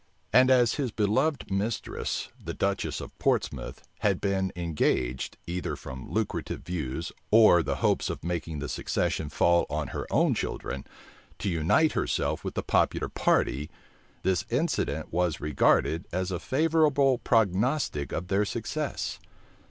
And 0.33 0.49
as 0.49 0.77
his 0.81 0.89
beloved 0.89 1.51
mistress, 1.51 2.29
the 2.43 2.55
duchess 2.55 3.01
of 3.01 3.15
Portsmouth, 3.19 3.83
had 3.99 4.19
been 4.19 4.51
engaged, 4.55 5.37
either 5.45 5.75
from 5.75 6.09
lucrative 6.09 6.61
views, 6.61 7.11
or 7.29 7.61
the 7.61 7.75
hopes 7.85 8.09
of 8.09 8.23
making 8.23 8.57
the 8.57 8.67
succession 8.67 9.29
fall 9.29 9.67
on 9.69 9.89
her 9.89 10.07
own 10.09 10.33
children, 10.33 10.87
to 11.37 11.49
unite 11.51 11.91
herself 11.91 12.43
with 12.43 12.55
the 12.55 12.63
popular 12.63 13.09
party, 13.09 13.69
this 14.23 14.43
incident 14.49 15.13
was 15.13 15.39
regarded 15.39 16.07
as 16.11 16.31
a 16.31 16.39
favorable 16.39 17.19
prognostic 17.19 18.11
of 18.11 18.27
their 18.27 18.43
success. 18.43 19.19